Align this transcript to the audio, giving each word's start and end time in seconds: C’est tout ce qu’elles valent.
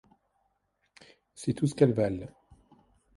C’est 1.35 1.53
tout 1.53 1.67
ce 1.67 1.75
qu’elles 1.75 1.93
valent. 1.93 2.25